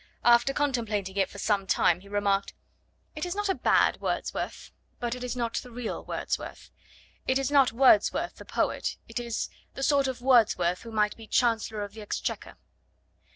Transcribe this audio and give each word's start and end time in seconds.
After 0.25 0.51
contemplating 0.51 1.15
it 1.17 1.29
for 1.29 1.37
some 1.37 1.67
time, 1.67 1.99
he 1.99 2.09
remarked, 2.09 2.55
'It 3.15 3.23
is 3.23 3.35
not 3.35 3.49
a 3.49 3.53
bad 3.53 4.01
Wordsworth, 4.01 4.71
but 4.99 5.13
it 5.13 5.23
is 5.23 5.35
not 5.35 5.53
the 5.57 5.69
real 5.69 6.03
Wordsworth; 6.03 6.71
it 7.27 7.37
is 7.37 7.51
not 7.51 7.71
Wordsworth 7.71 8.37
the 8.37 8.43
poet, 8.43 8.97
it 9.07 9.19
is 9.19 9.47
the 9.75 9.83
sort 9.83 10.07
of 10.07 10.19
Wordsworth 10.19 10.81
who 10.81 10.91
might 10.91 11.15
be 11.15 11.27
Chancellor 11.27 11.83
of 11.83 11.93
the 11.93 12.01
Exchequer.' 12.01 12.57